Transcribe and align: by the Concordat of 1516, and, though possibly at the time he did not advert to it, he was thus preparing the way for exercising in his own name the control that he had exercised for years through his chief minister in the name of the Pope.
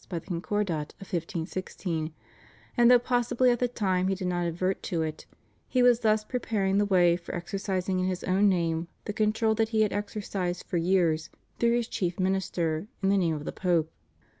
by 0.09 0.17
the 0.17 0.25
Concordat 0.25 0.93
of 0.93 1.13
1516, 1.13 2.11
and, 2.75 2.89
though 2.89 2.97
possibly 2.97 3.51
at 3.51 3.59
the 3.59 3.67
time 3.67 4.07
he 4.07 4.15
did 4.15 4.27
not 4.27 4.47
advert 4.47 4.81
to 4.81 5.03
it, 5.03 5.27
he 5.69 5.83
was 5.83 5.99
thus 5.99 6.23
preparing 6.23 6.79
the 6.79 6.87
way 6.87 7.15
for 7.15 7.35
exercising 7.35 7.99
in 7.99 8.07
his 8.07 8.23
own 8.23 8.49
name 8.49 8.87
the 9.05 9.13
control 9.13 9.53
that 9.53 9.69
he 9.69 9.81
had 9.81 9.93
exercised 9.93 10.63
for 10.65 10.77
years 10.77 11.29
through 11.59 11.73
his 11.73 11.87
chief 11.87 12.19
minister 12.19 12.87
in 13.03 13.09
the 13.09 13.17
name 13.17 13.35
of 13.35 13.45
the 13.45 13.51
Pope. 13.51 13.91